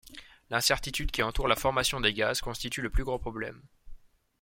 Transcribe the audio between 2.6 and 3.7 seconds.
le plus gros problème.